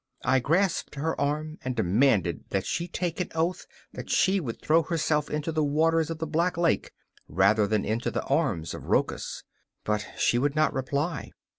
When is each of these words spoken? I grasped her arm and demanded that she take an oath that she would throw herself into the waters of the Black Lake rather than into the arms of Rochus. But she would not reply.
I 0.25 0.39
grasped 0.39 0.95
her 0.95 1.21
arm 1.21 1.59
and 1.63 1.75
demanded 1.75 2.45
that 2.49 2.65
she 2.65 2.87
take 2.87 3.19
an 3.21 3.29
oath 3.35 3.67
that 3.93 4.09
she 4.09 4.39
would 4.39 4.59
throw 4.59 4.81
herself 4.81 5.29
into 5.29 5.51
the 5.51 5.63
waters 5.63 6.09
of 6.09 6.17
the 6.17 6.25
Black 6.25 6.57
Lake 6.57 6.91
rather 7.27 7.67
than 7.67 7.85
into 7.85 8.09
the 8.09 8.23
arms 8.23 8.73
of 8.73 8.87
Rochus. 8.87 9.43
But 9.83 10.07
she 10.17 10.39
would 10.39 10.55
not 10.55 10.73
reply. 10.73 11.29